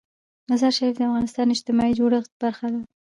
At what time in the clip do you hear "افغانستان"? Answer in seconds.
1.09-1.45